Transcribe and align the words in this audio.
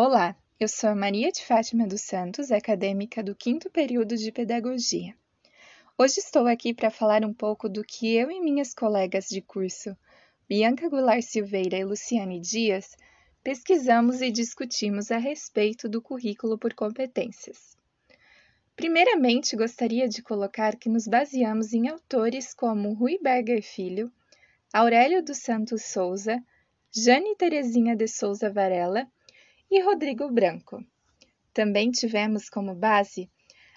Olá, 0.00 0.36
eu 0.60 0.68
sou 0.68 0.90
a 0.90 0.94
Maria 0.94 1.32
de 1.32 1.44
Fátima 1.44 1.84
dos 1.84 2.02
Santos, 2.02 2.52
acadêmica 2.52 3.20
do 3.20 3.34
quinto 3.34 3.68
período 3.68 4.16
de 4.16 4.30
Pedagogia. 4.30 5.12
Hoje 5.98 6.20
estou 6.20 6.46
aqui 6.46 6.72
para 6.72 6.88
falar 6.88 7.24
um 7.24 7.34
pouco 7.34 7.68
do 7.68 7.82
que 7.82 8.14
eu 8.14 8.30
e 8.30 8.40
minhas 8.40 8.72
colegas 8.72 9.28
de 9.28 9.42
curso, 9.42 9.96
Bianca 10.48 10.88
Goulart 10.88 11.22
Silveira 11.22 11.76
e 11.76 11.84
Luciane 11.84 12.38
Dias, 12.38 12.96
pesquisamos 13.42 14.22
e 14.22 14.30
discutimos 14.30 15.10
a 15.10 15.18
respeito 15.18 15.88
do 15.88 16.00
currículo 16.00 16.56
por 16.56 16.74
competências. 16.74 17.76
Primeiramente, 18.76 19.56
gostaria 19.56 20.08
de 20.08 20.22
colocar 20.22 20.76
que 20.76 20.88
nos 20.88 21.08
baseamos 21.08 21.72
em 21.72 21.88
autores 21.88 22.54
como 22.54 22.94
Rui 22.94 23.18
Berger 23.20 23.64
Filho, 23.64 24.12
Aurélio 24.72 25.24
dos 25.24 25.38
Santos 25.38 25.82
Souza, 25.86 26.40
Jane 26.92 27.34
Terezinha 27.34 27.96
de 27.96 28.06
Souza 28.06 28.48
Varela 28.48 29.04
e 29.70 29.80
Rodrigo 29.82 30.30
Branco. 30.30 30.84
Também 31.52 31.90
tivemos 31.90 32.48
como 32.48 32.74
base 32.74 33.30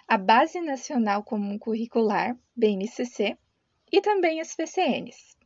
a 0.07 0.17
Base 0.17 0.59
Nacional 0.59 1.23
Comum 1.23 1.57
Curricular, 1.57 2.37
BNCC, 2.55 3.37
e 3.91 4.01
também 4.01 4.41
as 4.41 4.55
PCNs. 4.55 5.37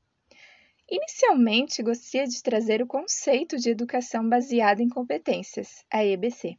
Inicialmente, 0.89 1.81
gostaria 1.81 2.27
de 2.27 2.41
trazer 2.43 2.81
o 2.81 2.87
conceito 2.87 3.57
de 3.57 3.69
educação 3.69 4.27
baseada 4.27 4.83
em 4.83 4.89
competências, 4.89 5.83
a 5.91 6.05
EBC. 6.05 6.57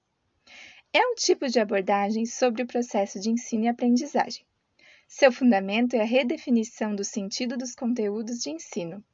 É 0.92 1.00
um 1.06 1.14
tipo 1.14 1.48
de 1.48 1.60
abordagem 1.60 2.26
sobre 2.26 2.62
o 2.62 2.66
processo 2.66 3.20
de 3.20 3.30
ensino 3.30 3.64
e 3.64 3.68
aprendizagem. 3.68 4.44
Seu 5.06 5.30
fundamento 5.30 5.94
é 5.94 6.00
a 6.00 6.04
redefinição 6.04 6.94
do 6.94 7.04
sentido 7.04 7.56
dos 7.56 7.74
conteúdos 7.74 8.38
de 8.38 8.50
ensino, 8.50 9.04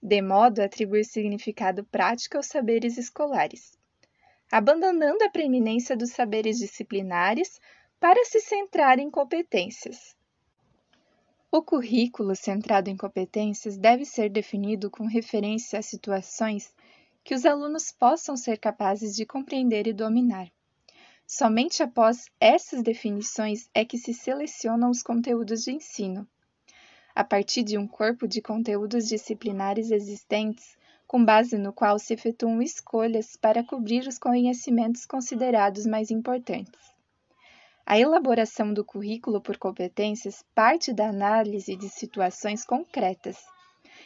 de 0.00 0.22
modo 0.22 0.60
a 0.60 0.66
atribuir 0.66 1.04
significado 1.04 1.84
prático 1.84 2.36
aos 2.36 2.46
saberes 2.46 2.96
escolares, 2.96 3.78
abandonando 4.50 5.22
a 5.22 5.30
preeminência 5.30 5.96
dos 5.96 6.10
saberes 6.10 6.58
disciplinares 6.58 7.60
para 8.00 8.24
se 8.24 8.40
centrar 8.40 8.98
em 8.98 9.10
competências. 9.10 10.16
O 11.52 11.62
currículo 11.62 12.34
centrado 12.34 12.90
em 12.90 12.96
competências 12.96 13.76
deve 13.76 14.04
ser 14.04 14.28
definido 14.28 14.90
com 14.90 15.06
referência 15.06 15.78
a 15.78 15.82
situações 15.82 16.74
que 17.22 17.34
os 17.34 17.44
alunos 17.44 17.92
possam 17.92 18.36
ser 18.36 18.58
capazes 18.58 19.14
de 19.14 19.26
compreender 19.26 19.86
e 19.86 19.92
dominar. 19.92 20.50
Somente 21.26 21.82
após 21.82 22.26
essas 22.40 22.82
definições 22.82 23.68
é 23.72 23.84
que 23.84 23.98
se 23.98 24.12
selecionam 24.12 24.90
os 24.90 25.02
conteúdos 25.02 25.62
de 25.62 25.72
ensino. 25.72 26.26
A 27.14 27.22
partir 27.22 27.62
de 27.62 27.76
um 27.76 27.86
corpo 27.86 28.26
de 28.26 28.40
conteúdos 28.40 29.06
disciplinares 29.06 29.90
existentes, 29.90 30.76
com 31.10 31.24
base 31.24 31.58
no 31.58 31.72
qual 31.72 31.98
se 31.98 32.14
efetuam 32.14 32.62
escolhas 32.62 33.34
para 33.34 33.64
cobrir 33.64 34.06
os 34.06 34.16
conhecimentos 34.16 35.04
considerados 35.04 35.84
mais 35.84 36.08
importantes. 36.08 36.80
A 37.84 37.98
elaboração 37.98 38.72
do 38.72 38.84
currículo 38.84 39.40
por 39.40 39.58
competências 39.58 40.44
parte 40.54 40.92
da 40.92 41.08
análise 41.08 41.74
de 41.74 41.88
situações 41.88 42.64
concretas 42.64 43.38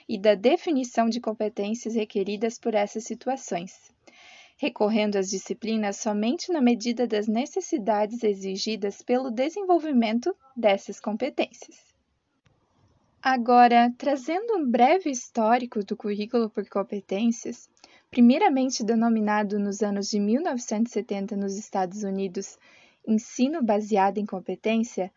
e 0.09 0.19
da 0.19 0.35
definição 0.35 1.07
de 1.11 1.21
competências 1.21 1.95
requeridas 1.95 2.59
por 2.59 2.75
essas 2.75 3.05
situações, 3.05 3.75
recorrendo 4.57 5.17
às 5.17 5.29
disciplinas 5.29 5.99
somente 5.99 6.51
na 6.51 6.63
medida 6.63 7.07
das 7.07 7.29
necessidades 7.29 8.25
exigidas 8.25 9.03
pelo 9.03 9.31
desenvolvimento 9.31 10.35
dessas 10.57 10.99
competências. 10.99 11.94
Agora, 13.27 13.91
trazendo 13.97 14.55
um 14.55 14.71
breve 14.71 15.09
histórico 15.09 15.83
do 15.83 15.97
currículo 15.97 16.51
por 16.51 16.69
competências, 16.69 17.71
primeiramente 18.11 18.85
denominado 18.85 19.59
nos 19.59 19.83
anos 19.83 20.11
de 20.11 20.21
1970 20.21 21.35
nos 21.35 21.57
Estados 21.57 22.03
Unidos 22.03 22.59
Ensino 23.09 23.63
Baseado 23.63 24.19
em 24.19 24.27
Competência, 24.27 25.11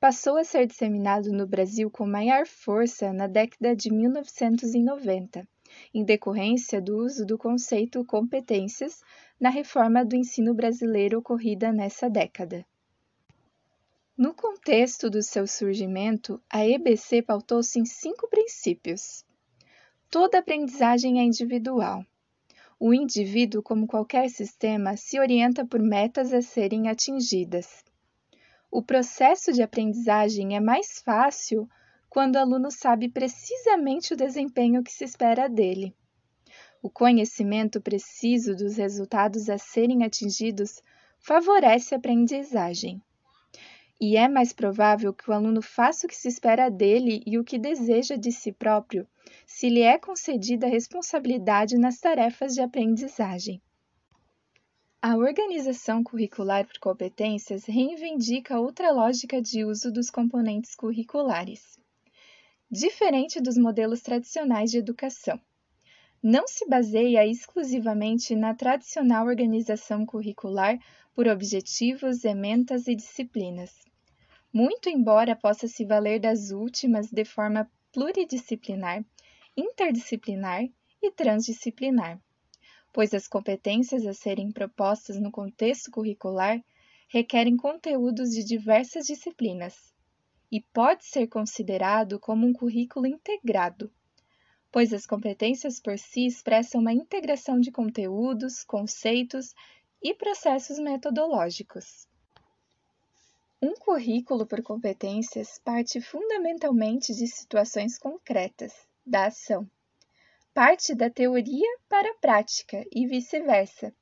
passou 0.00 0.38
a 0.38 0.42
ser 0.42 0.66
disseminado 0.66 1.30
no 1.30 1.46
Brasil 1.46 1.88
com 1.88 2.04
maior 2.04 2.48
força 2.48 3.12
na 3.12 3.28
década 3.28 3.76
de 3.76 3.92
1990, 3.92 5.46
em 5.94 6.04
decorrência 6.04 6.82
do 6.82 6.96
uso 6.96 7.24
do 7.24 7.38
conceito 7.38 8.04
competências 8.04 9.04
na 9.38 9.50
reforma 9.50 10.04
do 10.04 10.16
ensino 10.16 10.52
brasileiro 10.52 11.20
ocorrida 11.20 11.72
nessa 11.72 12.10
década. 12.10 12.66
No 14.14 14.34
contexto 14.34 15.08
do 15.08 15.22
seu 15.22 15.46
surgimento, 15.46 16.38
a 16.50 16.66
EBC 16.66 17.22
pautou-se 17.22 17.78
em 17.78 17.86
cinco 17.86 18.28
princípios. 18.28 19.24
Toda 20.10 20.38
aprendizagem 20.38 21.18
é 21.18 21.22
individual. 21.22 22.04
O 22.78 22.92
indivíduo, 22.92 23.62
como 23.62 23.86
qualquer 23.86 24.28
sistema, 24.28 24.98
se 24.98 25.18
orienta 25.18 25.64
por 25.64 25.80
metas 25.80 26.30
a 26.34 26.42
serem 26.42 26.88
atingidas. 26.90 27.82
O 28.70 28.82
processo 28.82 29.50
de 29.50 29.62
aprendizagem 29.62 30.54
é 30.54 30.60
mais 30.60 31.00
fácil 31.02 31.66
quando 32.10 32.34
o 32.34 32.38
aluno 32.38 32.70
sabe 32.70 33.08
precisamente 33.08 34.12
o 34.12 34.16
desempenho 34.16 34.84
que 34.84 34.92
se 34.92 35.04
espera 35.04 35.48
dele. 35.48 35.96
O 36.82 36.90
conhecimento 36.90 37.80
preciso 37.80 38.54
dos 38.54 38.76
resultados 38.76 39.48
a 39.48 39.56
serem 39.56 40.04
atingidos 40.04 40.82
favorece 41.18 41.94
a 41.94 41.98
aprendizagem 41.98 43.02
e 44.04 44.16
é 44.16 44.28
mais 44.28 44.52
provável 44.52 45.14
que 45.14 45.30
o 45.30 45.32
aluno 45.32 45.62
faça 45.62 46.06
o 46.06 46.08
que 46.08 46.16
se 46.16 46.26
espera 46.26 46.68
dele 46.68 47.22
e 47.24 47.38
o 47.38 47.44
que 47.44 47.56
deseja 47.56 48.16
de 48.16 48.32
si 48.32 48.50
próprio, 48.50 49.06
se 49.46 49.68
lhe 49.68 49.82
é 49.82 49.96
concedida 49.96 50.66
responsabilidade 50.66 51.78
nas 51.78 52.00
tarefas 52.00 52.52
de 52.52 52.60
aprendizagem. 52.60 53.62
A 55.00 55.16
organização 55.16 56.02
curricular 56.02 56.66
por 56.66 56.80
competências 56.80 57.64
reivindica 57.64 58.58
outra 58.58 58.90
lógica 58.90 59.40
de 59.40 59.64
uso 59.64 59.92
dos 59.92 60.10
componentes 60.10 60.74
curriculares. 60.74 61.78
Diferente 62.68 63.40
dos 63.40 63.56
modelos 63.56 64.00
tradicionais 64.00 64.72
de 64.72 64.78
educação, 64.78 65.40
não 66.20 66.48
se 66.48 66.68
baseia 66.68 67.24
exclusivamente 67.24 68.34
na 68.34 68.52
tradicional 68.52 69.28
organização 69.28 70.04
curricular 70.04 70.76
por 71.14 71.28
objetivos, 71.28 72.24
ementas 72.24 72.88
e 72.88 72.96
disciplinas 72.96 73.91
muito 74.52 74.90
embora 74.90 75.34
possa 75.34 75.66
se 75.66 75.84
valer 75.84 76.20
das 76.20 76.50
últimas 76.50 77.10
de 77.10 77.24
forma 77.24 77.70
pluridisciplinar, 77.90 79.02
interdisciplinar 79.56 80.68
e 81.02 81.10
transdisciplinar, 81.10 82.20
pois 82.92 83.14
as 83.14 83.26
competências 83.26 84.06
a 84.06 84.12
serem 84.12 84.52
propostas 84.52 85.18
no 85.18 85.30
contexto 85.30 85.90
curricular 85.90 86.62
requerem 87.08 87.56
conteúdos 87.56 88.30
de 88.30 88.44
diversas 88.44 89.06
disciplinas 89.06 89.92
e 90.50 90.60
pode 90.60 91.06
ser 91.06 91.26
considerado 91.28 92.20
como 92.20 92.46
um 92.46 92.52
currículo 92.52 93.06
integrado, 93.06 93.90
pois 94.70 94.92
as 94.92 95.06
competências 95.06 95.80
por 95.80 95.98
si 95.98 96.26
expressam 96.26 96.82
uma 96.82 96.92
integração 96.92 97.58
de 97.58 97.70
conteúdos, 97.70 98.62
conceitos 98.64 99.54
e 100.02 100.14
processos 100.14 100.78
metodológicos. 100.78 102.06
Um 103.64 103.74
currículo 103.76 104.44
por 104.44 104.60
competências 104.60 105.60
parte 105.64 106.00
fundamentalmente 106.00 107.14
de 107.14 107.28
situações 107.28 107.96
concretas, 107.96 108.72
da 109.06 109.26
ação. 109.26 109.70
Parte 110.52 110.96
da 110.96 111.08
teoria 111.08 111.78
para 111.88 112.10
a 112.10 112.14
prática 112.14 112.84
e 112.90 113.06
vice-versa, 113.06 113.94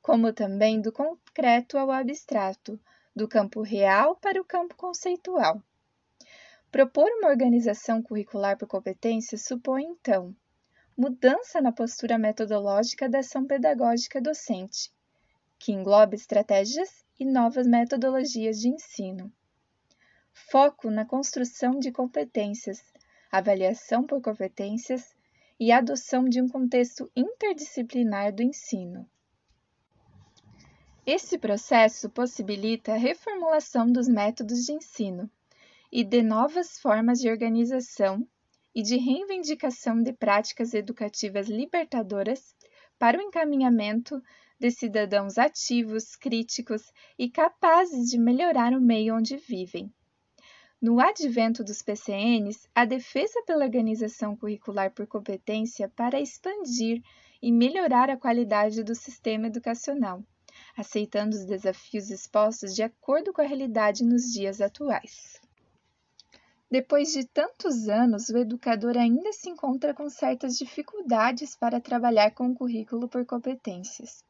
como 0.00 0.32
também 0.32 0.80
do 0.80 0.90
concreto 0.90 1.76
ao 1.76 1.90
abstrato, 1.90 2.80
do 3.14 3.28
campo 3.28 3.60
real 3.60 4.16
para 4.16 4.40
o 4.40 4.44
campo 4.44 4.74
conceitual. 4.74 5.62
Propor 6.72 7.10
uma 7.18 7.28
organização 7.28 8.02
curricular 8.02 8.56
por 8.56 8.66
competências 8.66 9.44
supõe, 9.44 9.84
então, 9.84 10.34
mudança 10.96 11.60
na 11.60 11.72
postura 11.72 12.16
metodológica 12.16 13.06
da 13.06 13.18
ação 13.18 13.46
pedagógica 13.46 14.18
docente, 14.18 14.90
que 15.58 15.72
engloba 15.72 16.14
estratégias 16.14 17.03
e 17.18 17.24
novas 17.24 17.66
metodologias 17.66 18.60
de 18.60 18.68
ensino. 18.68 19.32
Foco 20.32 20.90
na 20.90 21.04
construção 21.04 21.78
de 21.78 21.92
competências, 21.92 22.82
avaliação 23.30 24.04
por 24.04 24.20
competências 24.20 25.14
e 25.58 25.70
adoção 25.70 26.24
de 26.24 26.40
um 26.40 26.48
contexto 26.48 27.10
interdisciplinar 27.14 28.34
do 28.34 28.42
ensino. 28.42 29.08
Esse 31.06 31.38
processo 31.38 32.08
possibilita 32.08 32.94
a 32.94 32.96
reformulação 32.96 33.90
dos 33.90 34.08
métodos 34.08 34.64
de 34.64 34.72
ensino 34.72 35.30
e 35.92 36.02
de 36.02 36.22
novas 36.22 36.78
formas 36.78 37.20
de 37.20 37.28
organização 37.28 38.26
e 38.74 38.82
de 38.82 38.96
reivindicação 38.96 40.02
de 40.02 40.12
práticas 40.12 40.74
educativas 40.74 41.46
libertadoras 41.46 42.56
para 42.98 43.18
o 43.18 43.22
encaminhamento 43.22 44.20
de 44.58 44.70
cidadãos 44.70 45.38
ativos, 45.38 46.16
críticos 46.16 46.92
e 47.18 47.28
capazes 47.28 48.10
de 48.10 48.18
melhorar 48.18 48.72
o 48.72 48.80
meio 48.80 49.16
onde 49.16 49.36
vivem. 49.36 49.92
No 50.80 51.00
advento 51.00 51.64
dos 51.64 51.80
PCNs, 51.80 52.68
a 52.74 52.84
defesa 52.84 53.42
pela 53.46 53.64
organização 53.64 54.36
curricular 54.36 54.90
por 54.90 55.06
competência 55.06 55.88
para 55.88 56.20
expandir 56.20 57.02
e 57.40 57.50
melhorar 57.50 58.10
a 58.10 58.16
qualidade 58.16 58.82
do 58.82 58.94
sistema 58.94 59.46
educacional, 59.46 60.22
aceitando 60.76 61.36
os 61.36 61.44
desafios 61.44 62.10
expostos 62.10 62.74
de 62.74 62.82
acordo 62.82 63.32
com 63.32 63.40
a 63.40 63.46
realidade 63.46 64.04
nos 64.04 64.30
dias 64.32 64.60
atuais. 64.60 65.40
Depois 66.70 67.12
de 67.12 67.24
tantos 67.24 67.88
anos, 67.88 68.28
o 68.28 68.36
educador 68.36 68.96
ainda 68.98 69.32
se 69.32 69.48
encontra 69.48 69.94
com 69.94 70.10
certas 70.10 70.58
dificuldades 70.58 71.54
para 71.54 71.80
trabalhar 71.80 72.32
com 72.32 72.48
o 72.48 72.54
currículo 72.54 73.08
por 73.08 73.24
competências. 73.24 74.24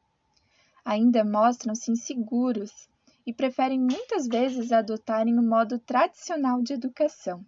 Ainda 0.85 1.25
mostram-se 1.25 1.91
inseguros 1.91 2.87
e 3.25 3.33
preferem 3.33 3.79
muitas 3.79 4.27
vezes 4.27 4.71
adotarem 4.71 5.39
o 5.39 5.41
modo 5.41 5.79
tradicional 5.79 6.61
de 6.61 6.73
educação. 6.73 7.43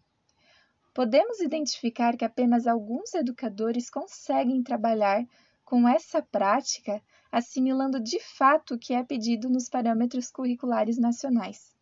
Podemos 0.92 1.40
identificar 1.40 2.18
que 2.18 2.26
apenas 2.26 2.66
alguns 2.66 3.14
educadores 3.14 3.92
conseguem 3.92 4.64
trabalhar 4.64 5.24
com 5.64 5.88
essa 5.88 6.20
prática, 6.20 7.00
assimilando 7.32 8.00
de 8.00 8.20
fato 8.20 8.74
o 8.74 8.80
que 8.80 8.96
é 8.96 9.04
pedido 9.04 9.48
nos 9.48 9.70
parâmetros 9.70 10.32
curriculares 10.32 10.98
nacionais. 10.98 11.77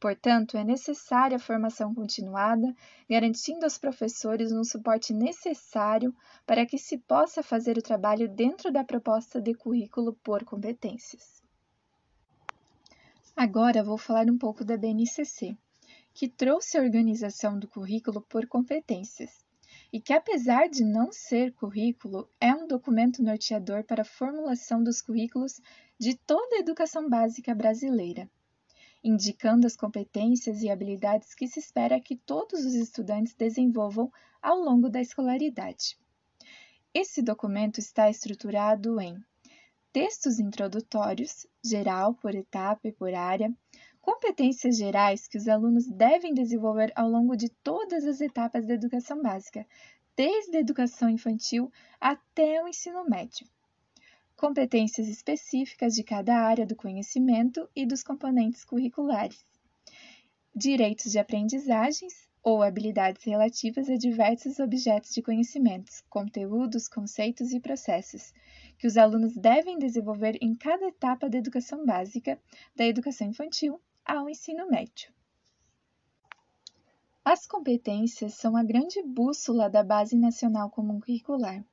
Portanto, 0.00 0.56
é 0.56 0.64
necessária 0.64 1.36
a 1.36 1.40
formação 1.40 1.94
continuada, 1.94 2.74
garantindo 3.08 3.64
aos 3.64 3.78
professores 3.78 4.52
um 4.52 4.62
suporte 4.62 5.14
necessário 5.14 6.14
para 6.46 6.66
que 6.66 6.76
se 6.76 6.98
possa 6.98 7.42
fazer 7.42 7.78
o 7.78 7.82
trabalho 7.82 8.28
dentro 8.28 8.70
da 8.70 8.84
proposta 8.84 9.40
de 9.40 9.54
currículo 9.54 10.12
por 10.22 10.44
competências. 10.44 11.42
Agora 13.36 13.82
vou 13.82 13.98
falar 13.98 14.30
um 14.30 14.38
pouco 14.38 14.64
da 14.64 14.76
BNCC, 14.76 15.56
que 16.12 16.28
trouxe 16.28 16.78
a 16.78 16.82
organização 16.82 17.58
do 17.58 17.66
currículo 17.66 18.22
por 18.22 18.46
competências 18.46 19.44
e 19.92 20.00
que, 20.00 20.12
apesar 20.12 20.68
de 20.68 20.84
não 20.84 21.10
ser 21.10 21.52
currículo, 21.52 22.28
é 22.40 22.54
um 22.54 22.66
documento 22.66 23.22
norteador 23.22 23.84
para 23.84 24.02
a 24.02 24.04
formulação 24.04 24.82
dos 24.82 25.00
currículos 25.00 25.60
de 25.98 26.16
toda 26.16 26.56
a 26.56 26.58
educação 26.60 27.08
básica 27.08 27.54
brasileira, 27.54 28.30
indicando 29.04 29.66
as 29.66 29.76
competências 29.76 30.62
e 30.62 30.70
habilidades 30.70 31.34
que 31.34 31.46
se 31.46 31.60
espera 31.60 32.00
que 32.00 32.16
todos 32.16 32.64
os 32.64 32.72
estudantes 32.72 33.34
desenvolvam 33.34 34.10
ao 34.40 34.58
longo 34.58 34.88
da 34.88 35.00
escolaridade. 35.00 35.98
Esse 36.94 37.20
documento 37.20 37.78
está 37.78 38.08
estruturado 38.08 38.98
em 39.00 39.22
textos 39.92 40.40
introdutórios, 40.40 41.46
geral, 41.62 42.14
por 42.14 42.34
etapa 42.34 42.88
e 42.88 42.92
por 42.92 43.12
área, 43.12 43.52
competências 44.00 44.76
gerais 44.76 45.28
que 45.28 45.36
os 45.36 45.48
alunos 45.48 45.86
devem 45.86 46.32
desenvolver 46.32 46.92
ao 46.96 47.08
longo 47.08 47.36
de 47.36 47.48
todas 47.48 48.04
as 48.04 48.20
etapas 48.20 48.66
da 48.66 48.74
educação 48.74 49.20
básica, 49.20 49.66
desde 50.16 50.56
a 50.56 50.60
educação 50.60 51.08
infantil 51.08 51.70
até 52.00 52.62
o 52.62 52.68
ensino 52.68 53.04
médio. 53.08 53.46
Competências 54.46 55.08
específicas 55.08 55.94
de 55.94 56.04
cada 56.04 56.36
área 56.36 56.66
do 56.66 56.76
conhecimento 56.76 57.66
e 57.74 57.86
dos 57.86 58.02
componentes 58.02 58.62
curriculares. 58.62 59.42
Direitos 60.54 61.10
de 61.10 61.18
aprendizagens 61.18 62.28
ou 62.42 62.62
habilidades 62.62 63.24
relativas 63.24 63.88
a 63.88 63.96
diversos 63.96 64.58
objetos 64.58 65.14
de 65.14 65.22
conhecimentos, 65.22 66.02
conteúdos, 66.10 66.88
conceitos 66.88 67.52
e 67.52 67.58
processos, 67.58 68.34
que 68.76 68.86
os 68.86 68.98
alunos 68.98 69.34
devem 69.34 69.78
desenvolver 69.78 70.36
em 70.42 70.54
cada 70.54 70.88
etapa 70.88 71.26
da 71.26 71.38
educação 71.38 71.86
básica, 71.86 72.38
da 72.76 72.84
educação 72.84 73.26
infantil 73.26 73.80
ao 74.04 74.28
ensino 74.28 74.68
médio. 74.68 75.10
As 77.24 77.46
competências 77.46 78.34
são 78.34 78.58
a 78.58 78.62
grande 78.62 79.02
bússola 79.02 79.70
da 79.70 79.82
Base 79.82 80.14
Nacional 80.14 80.68
Comum 80.68 81.00
Curricular, 81.00 81.64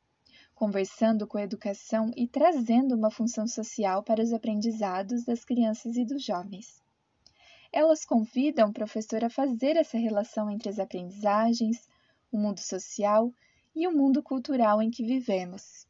conversando 0.61 1.25
com 1.25 1.39
a 1.39 1.41
educação 1.41 2.11
e 2.15 2.27
trazendo 2.27 2.93
uma 2.93 3.09
função 3.09 3.47
social 3.47 4.03
para 4.03 4.21
os 4.21 4.31
aprendizados 4.31 5.25
das 5.25 5.43
crianças 5.43 5.95
e 5.97 6.05
dos 6.05 6.23
jovens. 6.23 6.79
Elas 7.73 8.05
convidam 8.05 8.69
o 8.69 8.73
professor 8.73 9.23
a 9.23 9.29
fazer 9.31 9.75
essa 9.75 9.97
relação 9.97 10.51
entre 10.51 10.69
as 10.69 10.77
aprendizagens, 10.77 11.89
o 12.31 12.37
mundo 12.37 12.59
social 12.59 13.33
e 13.75 13.87
o 13.87 13.91
mundo 13.91 14.21
cultural 14.21 14.83
em 14.83 14.91
que 14.91 15.03
vivemos. 15.03 15.87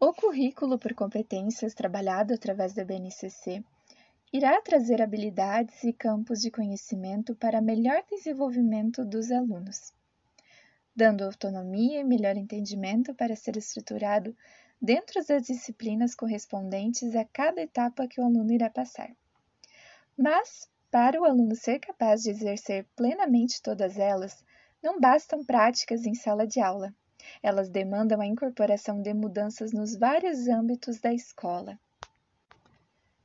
O 0.00 0.14
currículo 0.14 0.78
por 0.78 0.94
competências 0.94 1.74
trabalhado 1.74 2.32
através 2.32 2.72
da 2.72 2.86
BNCC 2.86 3.62
irá 4.32 4.62
trazer 4.62 5.02
habilidades 5.02 5.84
e 5.84 5.92
campos 5.92 6.40
de 6.40 6.50
conhecimento 6.50 7.34
para 7.34 7.60
melhor 7.60 8.02
desenvolvimento 8.10 9.04
dos 9.04 9.30
alunos, 9.30 9.92
dando 10.94 11.24
autonomia 11.24 12.00
e 12.00 12.04
melhor 12.04 12.36
entendimento 12.36 13.14
para 13.14 13.36
ser 13.36 13.56
estruturado 13.56 14.36
dentro 14.80 15.24
das 15.26 15.44
disciplinas 15.44 16.14
correspondentes 16.14 17.14
a 17.14 17.24
cada 17.24 17.62
etapa 17.62 18.06
que 18.06 18.20
o 18.20 18.24
aluno 18.24 18.52
irá 18.52 18.68
passar. 18.68 19.10
Mas, 20.16 20.68
para 20.90 21.20
o 21.20 21.24
aluno 21.24 21.56
ser 21.56 21.78
capaz 21.78 22.22
de 22.22 22.30
exercer 22.30 22.86
plenamente 22.96 23.62
todas 23.62 23.98
elas, 23.98 24.44
não 24.82 25.00
bastam 25.00 25.44
práticas 25.44 26.04
em 26.04 26.14
sala 26.14 26.46
de 26.46 26.60
aula 26.60 26.94
elas 27.42 27.68
demandam 27.68 28.20
a 28.20 28.26
incorporação 28.26 29.00
de 29.00 29.14
mudanças 29.14 29.72
nos 29.72 29.96
vários 29.96 30.48
âmbitos 30.48 31.00
da 31.00 31.12
escola. 31.12 31.78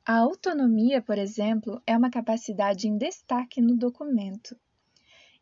A 0.06 0.18
autonomia, 0.18 1.02
por 1.02 1.18
exemplo, 1.18 1.82
é 1.86 1.96
uma 1.96 2.10
capacidade 2.10 2.88
em 2.88 2.96
destaque 2.96 3.60
no 3.60 3.76
documento. 3.76 4.56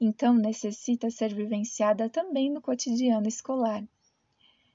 Então, 0.01 0.35
necessita 0.35 1.11
ser 1.11 1.35
vivenciada 1.35 2.11
também 2.11 2.51
no 2.51 2.61
cotidiano 2.61 3.27
escolar. 3.27 3.83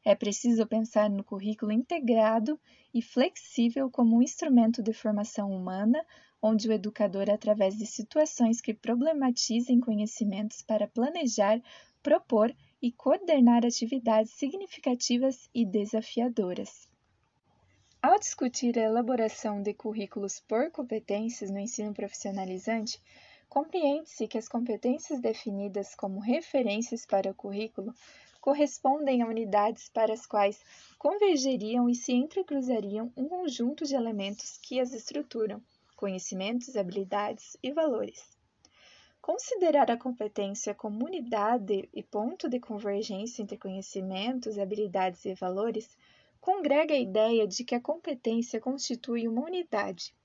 É 0.03 0.15
preciso 0.15 0.65
pensar 0.65 1.11
no 1.11 1.23
currículo 1.23 1.71
integrado 1.71 2.59
e 2.91 3.03
flexível 3.03 3.89
como 3.89 4.17
um 4.17 4.21
instrumento 4.23 4.81
de 4.81 4.93
formação 4.93 5.51
humana, 5.51 6.03
onde 6.41 6.67
o 6.67 6.73
educador, 6.73 7.29
através 7.29 7.77
de 7.77 7.85
situações 7.85 8.59
que 8.59 8.73
problematizem 8.73 9.79
conhecimentos 9.79 10.63
para 10.63 10.87
planejar, 10.87 11.61
propor 12.01 12.51
e 12.81 12.91
coordenar 12.91 13.63
atividades 13.63 14.31
significativas 14.31 15.47
e 15.53 15.63
desafiadoras. 15.63 16.89
Ao 18.01 18.17
discutir 18.17 18.79
a 18.79 18.83
elaboração 18.83 19.61
de 19.61 19.75
currículos 19.75 20.39
por 20.39 20.71
competências 20.71 21.51
no 21.51 21.59
ensino 21.59 21.93
profissionalizante, 21.93 22.99
compreende-se 23.51 24.29
que 24.29 24.37
as 24.37 24.47
competências 24.47 25.19
definidas 25.19 25.93
como 25.93 26.21
referências 26.21 27.05
para 27.05 27.31
o 27.31 27.35
currículo 27.35 27.93
correspondem 28.39 29.21
a 29.21 29.27
unidades 29.27 29.89
para 29.89 30.13
as 30.13 30.25
quais 30.25 30.63
convergeriam 30.97 31.89
e 31.89 31.93
se 31.93 32.13
entrecruzariam 32.13 33.11
um 33.17 33.27
conjunto 33.27 33.83
de 33.83 33.93
elementos 33.93 34.57
que 34.57 34.79
as 34.79 34.93
estruturam, 34.93 35.61
conhecimentos, 35.97 36.77
habilidades 36.77 37.57
e 37.61 37.73
valores. 37.73 38.23
Considerar 39.21 39.91
a 39.91 39.97
competência 39.97 40.73
como 40.73 41.03
unidade 41.03 41.89
e 41.93 42.01
ponto 42.01 42.47
de 42.47 42.57
convergência 42.57 43.41
entre 43.41 43.57
conhecimentos, 43.57 44.57
habilidades 44.57 45.25
e 45.25 45.33
valores 45.33 45.89
congrega 46.39 46.93
a 46.93 46.99
ideia 46.99 47.45
de 47.45 47.65
que 47.65 47.75
a 47.75 47.81
competência 47.81 48.61
constitui 48.61 49.27
uma 49.27 49.43
unidade 49.43 50.15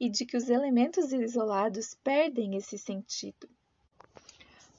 e 0.00 0.08
de 0.08 0.24
que 0.24 0.36
os 0.36 0.48
elementos 0.48 1.12
isolados 1.12 1.94
perdem 2.02 2.56
esse 2.56 2.78
sentido. 2.78 3.48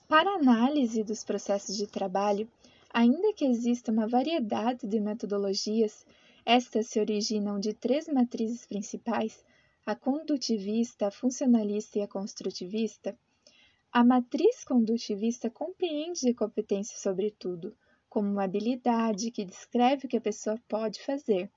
Para 0.08 0.36
análise 0.36 1.04
dos 1.04 1.24
processos 1.24 1.78
de 1.78 1.88
trabalho, 1.88 2.50
ainda 2.92 3.32
que 3.34 3.46
exista 3.46 3.92
uma 3.92 4.08
variedade 4.08 4.88
de 4.88 5.00
metodologias, 5.00 6.06
estas 6.46 6.88
se 6.88 7.00
originam 7.00 7.60
de 7.60 7.74
três 7.74 8.08
matrizes 8.08 8.66
principais: 8.66 9.46
a 9.86 9.96
condutivista, 9.96 11.08
a 11.08 11.12
funcionalista 11.12 12.00
e 12.00 12.02
a 12.02 12.08
construtivista 12.08 13.16
a 13.94 14.06
matriz 14.06 14.64
condutivista 14.64 15.50
compreende 15.50 16.30
a 16.30 16.34
competência 16.34 16.98
sobretudo, 16.98 17.76
como 18.08 18.32
uma 18.32 18.46
habilidade 18.46 19.32
que 19.32 19.44
descreve 19.44 20.06
o 20.06 20.08
que 20.08 20.16
a 20.16 20.22
pessoa 20.22 20.58
pode 20.66 21.04
fazer. 21.04 21.52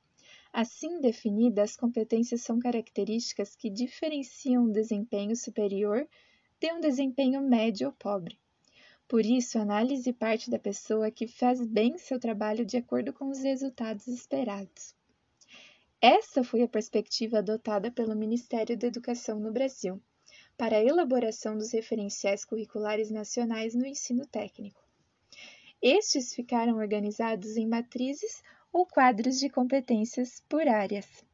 Assim 0.56 1.00
definidas, 1.00 1.70
as 1.70 1.76
competências 1.76 2.42
são 2.42 2.60
características 2.60 3.56
que 3.56 3.68
diferenciam 3.68 4.62
um 4.62 4.70
desempenho 4.70 5.34
superior 5.34 6.08
de 6.60 6.72
um 6.72 6.78
desempenho 6.78 7.40
médio 7.42 7.88
ou 7.88 7.92
pobre. 7.92 8.38
Por 9.08 9.26
isso, 9.26 9.58
a 9.58 9.62
análise 9.62 10.12
parte 10.12 10.48
da 10.48 10.58
pessoa 10.60 11.10
que 11.10 11.26
faz 11.26 11.66
bem 11.66 11.98
seu 11.98 12.20
trabalho 12.20 12.64
de 12.64 12.76
acordo 12.76 13.12
com 13.12 13.30
os 13.30 13.42
resultados 13.42 14.06
esperados. 14.06 14.94
Essa 16.00 16.44
foi 16.44 16.62
a 16.62 16.68
perspectiva 16.68 17.38
adotada 17.38 17.90
pelo 17.90 18.14
Ministério 18.14 18.78
da 18.78 18.86
Educação 18.86 19.40
no 19.40 19.50
Brasil 19.50 20.00
para 20.56 20.76
a 20.76 20.84
elaboração 20.84 21.58
dos 21.58 21.72
referenciais 21.72 22.44
curriculares 22.44 23.10
nacionais 23.10 23.74
no 23.74 23.84
ensino 23.84 24.24
técnico. 24.24 24.80
Estes 25.82 26.32
ficaram 26.32 26.76
organizados 26.76 27.56
em 27.56 27.66
matrizes 27.66 28.40
ou 28.74 28.84
quadros 28.84 29.38
de 29.38 29.48
competências 29.48 30.42
por 30.48 30.66
áreas, 30.66 31.24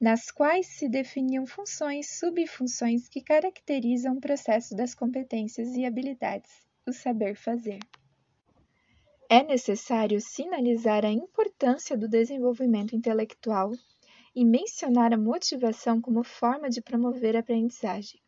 nas 0.00 0.30
quais 0.30 0.68
se 0.68 0.88
definiam 0.88 1.44
funções, 1.44 2.20
subfunções 2.20 3.08
que 3.08 3.20
caracterizam 3.20 4.14
o 4.14 4.20
processo 4.20 4.76
das 4.76 4.94
competências 4.94 5.74
e 5.74 5.84
habilidades, 5.84 6.64
o 6.86 6.92
saber 6.92 7.34
fazer. 7.34 7.80
É 9.28 9.42
necessário 9.42 10.20
sinalizar 10.20 11.04
a 11.04 11.10
importância 11.10 11.98
do 11.98 12.08
desenvolvimento 12.08 12.94
intelectual 12.94 13.72
e 14.32 14.44
mencionar 14.44 15.12
a 15.12 15.18
motivação 15.18 16.00
como 16.00 16.22
forma 16.22 16.70
de 16.70 16.80
promover 16.80 17.34
a 17.34 17.40
aprendizagem. 17.40 18.20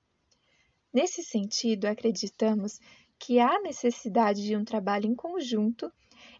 Nesse 0.92 1.22
sentido, 1.22 1.84
acreditamos 1.84 2.80
que 3.20 3.38
há 3.38 3.60
necessidade 3.60 4.42
de 4.42 4.56
um 4.56 4.64
trabalho 4.64 5.06
em 5.06 5.14
conjunto 5.14 5.92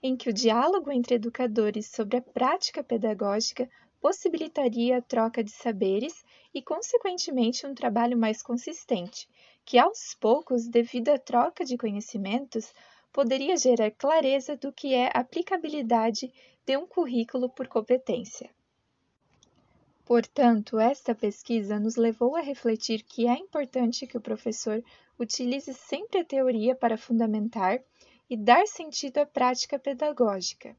em 0.03 0.17
que 0.17 0.31
o 0.31 0.33
diálogo 0.33 0.91
entre 0.91 1.17
educadores 1.17 1.87
sobre 1.87 2.19
a 2.19 2.23
prática 2.23 2.83
pedagógica 2.83 3.69
possibilitaria 4.01 4.99
a 4.99 5.03
troca 5.03 5.43
de 5.43 5.51
saberes 5.51 6.25
e, 6.55 6.63
consequentemente, 6.63 7.67
um 7.67 7.75
trabalho 7.75 8.17
mais 8.17 8.43
consistente, 8.43 9.29
que 9.65 9.79
aos 9.79 10.15
poucos, 10.15 10.69
devido 10.69 11.09
à 11.09 11.19
troca 11.19 11.65
de 11.65 11.77
conhecimentos, 11.77 12.73
poderia 13.13 13.57
gerar 13.57 13.91
clareza 13.91 14.57
do 14.57 14.73
que 14.73 14.95
é 14.95 15.11
aplicabilidade 15.13 16.33
de 16.65 16.77
um 16.77 16.87
currículo 16.87 17.49
por 17.49 17.67
competência. 17.67 18.51
Portanto, 20.05 20.79
esta 20.79 21.15
pesquisa 21.15 21.79
nos 21.79 21.97
levou 21.97 22.35
a 22.37 22.41
refletir 22.41 23.03
que 23.03 23.27
é 23.27 23.35
importante 23.35 24.07
que 24.07 24.17
o 24.17 24.21
professor 24.21 24.83
utilize 25.19 25.75
sempre 25.75 26.21
a 26.21 26.25
teoria 26.25 26.75
para 26.75 26.97
fundamentar 26.97 27.83
e 28.29 28.37
dar 28.37 28.67
sentido 28.67 29.19
à 29.19 29.27
prática 29.27 29.79
pedagógica, 29.79 30.77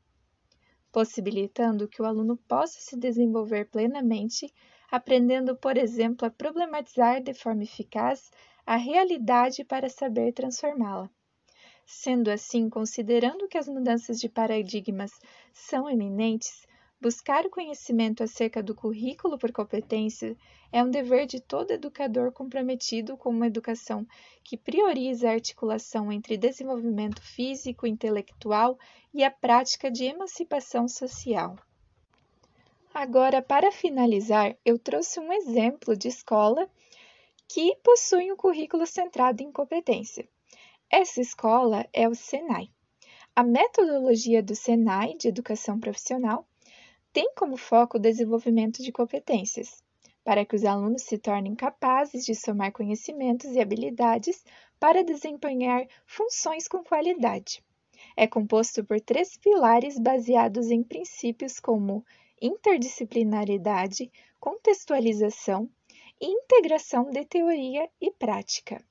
possibilitando 0.92 1.88
que 1.88 2.02
o 2.02 2.06
aluno 2.06 2.38
possa 2.38 2.80
se 2.80 2.98
desenvolver 2.98 3.70
plenamente, 3.70 4.54
aprendendo, 4.92 5.56
por 5.56 5.78
exemplo, 5.78 6.28
a 6.28 6.32
problematizar 6.32 7.22
de 7.22 7.34
forma 7.34 7.64
eficaz 7.64 8.32
a 8.66 8.76
realidade 8.76 9.64
para 9.64 9.90
saber 9.90 10.32
transformá-la. 10.32 11.10
Sendo 11.86 12.30
assim, 12.30 12.70
considerando 12.70 13.48
que 13.48 13.58
as 13.58 13.68
mudanças 13.68 14.20
de 14.20 14.30
paradigmas 14.30 15.12
são 15.52 15.90
eminentes, 15.90 16.68
Buscar 17.02 17.50
conhecimento 17.50 18.22
acerca 18.24 18.62
do 18.62 18.76
currículo 18.76 19.38
por 19.38 19.54
competência 19.54 20.36
é 20.70 20.84
um 20.84 20.92
dever 20.92 21.26
de 21.26 21.40
todo 21.40 21.72
educador 21.72 22.34
comprometido 22.34 23.16
com 23.16 23.30
uma 23.30 23.48
educação 23.48 24.06
que 24.44 24.58
prioriza 24.58 25.30
a 25.30 25.34
articulação 25.34 26.12
entre 26.12 26.36
desenvolvimento 26.36 27.22
físico, 27.22 27.88
intelectual 27.88 28.78
e 29.14 29.24
a 29.24 29.32
prática 29.32 29.90
de 29.90 30.04
emancipação 30.04 30.90
social. 30.90 31.56
Agora, 32.94 33.42
para 33.42 33.72
finalizar, 33.72 34.58
eu 34.66 34.78
trouxe 34.78 35.22
um 35.22 35.32
exemplo 35.32 35.96
de 35.96 36.10
escola 36.10 36.70
que 37.48 37.78
possui 37.78 38.30
um 38.30 38.36
currículo 38.36 38.86
centrado 38.86 39.42
em 39.42 39.54
competência. 39.54 40.28
Essa 40.92 41.22
escola 41.22 41.88
é 41.94 42.10
o 42.10 42.14
Senai. 42.14 42.70
A 43.34 43.42
metodologia 43.42 44.44
do 44.44 44.54
Senai 44.54 45.16
de 45.16 45.30
educação 45.30 45.80
profissional 45.80 46.46
tem 47.12 47.34
como 47.36 47.58
foco 47.58 47.98
o 47.98 48.00
desenvolvimento 48.00 48.84
de 48.84 48.92
competências, 48.92 49.84
para 50.24 50.46
que 50.46 50.56
os 50.56 50.64
alunos 50.64 51.04
se 51.04 51.18
tornem 51.18 51.56
capazes 51.56 52.24
de 52.24 52.36
somar 52.36 52.72
conhecimentos 52.72 53.52
e 53.52 53.60
habilidades 53.60 54.44
para 54.80 55.04
desempenhar 55.04 55.88
funções 56.06 56.68
com 56.68 56.84
qualidade. 56.84 57.64
É 58.16 58.28
composto 58.28 58.84
por 58.86 59.02
três 59.02 59.38
pilares 59.38 59.98
baseados 59.98 60.70
em 60.70 60.84
princípios 60.84 61.60
como 61.60 62.06
interdisciplinaridade, 62.42 64.12
contextualização 64.40 65.70
e 66.22 66.28
integração 66.28 67.10
de 67.10 67.26
teoria 67.26 67.90
e 68.00 68.12
prática. 68.12 68.84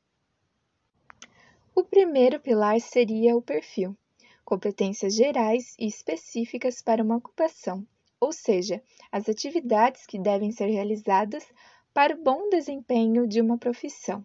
O 1.74 1.84
primeiro 1.84 2.40
pilar 2.40 2.80
seria 2.80 3.36
o 3.36 3.42
perfil, 3.42 3.96
competências 4.44 5.14
gerais 5.14 5.74
e 5.78 5.86
específicas 5.86 6.82
para 6.82 7.02
uma 7.02 7.16
ocupação, 7.16 7.86
ou 8.20 8.32
seja, 8.32 8.82
as 9.10 9.28
atividades 9.28 10.06
que 10.06 10.18
devem 10.18 10.50
ser 10.50 10.66
realizadas 10.66 11.46
para 11.92 12.14
o 12.14 12.22
bom 12.22 12.48
desempenho 12.48 13.26
de 13.26 13.40
uma 13.40 13.58
profissão. 13.58 14.24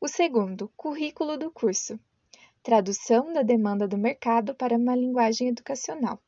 O 0.00 0.08
segundo, 0.08 0.70
currículo 0.76 1.36
do 1.36 1.50
curso. 1.50 1.98
Tradução 2.62 3.32
da 3.32 3.42
demanda 3.42 3.86
do 3.86 3.96
mercado 3.96 4.54
para 4.54 4.76
uma 4.76 4.94
linguagem 4.94 5.48
educacional, 5.48 6.20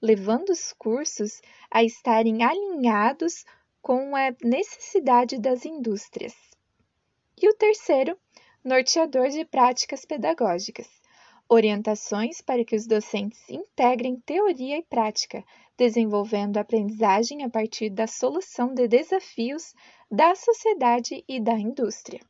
levando 0.00 0.50
os 0.50 0.72
cursos 0.72 1.40
a 1.70 1.82
estarem 1.82 2.42
alinhados 2.42 3.44
com 3.80 4.14
a 4.14 4.34
necessidade 4.42 5.38
das 5.38 5.64
indústrias. 5.64 6.34
E 7.40 7.48
o 7.48 7.54
terceiro, 7.54 8.16
norteador 8.64 9.28
de 9.28 9.44
práticas 9.44 10.04
pedagógicas, 10.04 10.88
orientações 11.48 12.40
para 12.40 12.64
que 12.64 12.76
os 12.76 12.86
docentes 12.86 13.48
integrem 13.50 14.16
teoria 14.20 14.78
e 14.78 14.82
prática, 14.82 15.44
desenvolvendo 15.76 16.58
aprendizagem 16.58 17.42
a 17.42 17.50
partir 17.50 17.90
da 17.90 18.06
solução 18.06 18.74
de 18.74 18.86
desafios 18.86 19.74
da 20.10 20.34
sociedade 20.34 21.24
e 21.26 21.40
da 21.40 21.58
indústria. 21.58 22.20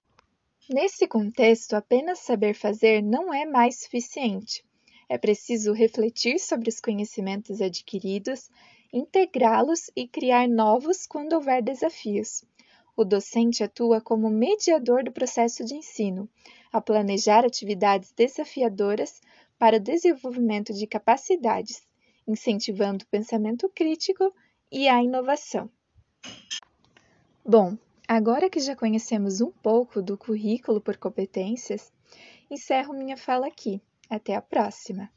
Nesse 0.70 1.08
contexto, 1.08 1.74
apenas 1.74 2.20
saber 2.20 2.54
fazer 2.54 3.02
não 3.02 3.34
é 3.34 3.44
mais 3.44 3.80
suficiente. 3.80 4.64
É 5.08 5.18
preciso 5.18 5.72
refletir 5.72 6.38
sobre 6.38 6.68
os 6.68 6.80
conhecimentos 6.80 7.60
adquiridos, 7.60 8.48
integrá-los 8.92 9.90
e 9.96 10.06
criar 10.06 10.48
novos 10.48 11.06
quando 11.06 11.32
houver 11.32 11.62
desafios. 11.62 12.44
O 12.96 13.04
docente 13.04 13.64
atua 13.64 14.00
como 14.00 14.30
mediador 14.30 15.02
do 15.02 15.10
processo 15.10 15.64
de 15.64 15.74
ensino, 15.74 16.28
a 16.72 16.80
planejar 16.80 17.44
atividades 17.44 18.12
desafiadoras 18.12 19.20
para 19.58 19.78
o 19.78 19.80
desenvolvimento 19.80 20.72
de 20.72 20.86
capacidades, 20.86 21.82
incentivando 22.32 23.04
o 23.04 23.08
pensamento 23.08 23.68
crítico 23.68 24.34
e 24.70 24.88
a 24.88 25.02
inovação. 25.02 25.70
Bom, 27.44 27.76
agora 28.08 28.48
que 28.48 28.60
já 28.60 28.74
conhecemos 28.74 29.40
um 29.40 29.50
pouco 29.50 30.00
do 30.00 30.16
currículo 30.16 30.80
por 30.80 30.96
competências, 30.96 31.92
encerro 32.50 32.94
minha 32.94 33.16
fala 33.16 33.46
aqui. 33.46 33.80
Até 34.08 34.34
a 34.34 34.42
próxima! 34.42 35.10